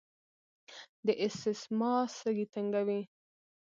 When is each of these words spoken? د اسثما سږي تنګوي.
د 1.05 1.07
اسثما 1.25 1.93
سږي 2.19 2.45
تنګوي. 2.53 3.01